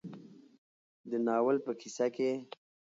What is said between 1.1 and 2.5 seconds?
ناول په کيسه کې